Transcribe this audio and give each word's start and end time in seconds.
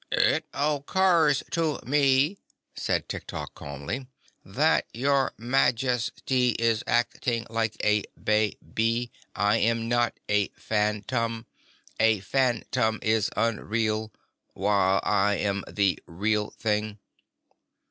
"It 0.11 0.45
oc 0.51 0.87
curs 0.87 1.43
to 1.51 1.79
me," 1.85 2.39
said 2.75 3.07
Tiktok 3.07 3.53
calmly, 3.53 4.07
"that 4.43 4.87
your 4.95 5.31
Maj 5.37 5.85
es 5.85 6.09
ty 6.25 6.55
is 6.57 6.83
act 6.87 7.27
ing 7.27 7.45
like 7.51 7.77
a 7.85 8.05
ba 8.17 8.49
by 8.63 9.11
I 9.35 9.57
am 9.57 9.87
not 9.87 10.19
a 10.27 10.47
phan 10.57 11.03
tom. 11.03 11.45
A 11.99 12.19
phan 12.21 12.63
tom 12.71 12.97
is 13.03 13.29
unreal, 13.37 14.11
while 14.55 15.01
I 15.03 15.35
am 15.35 15.63
the 15.69 15.99
real 16.07 16.49
thing." 16.49 16.97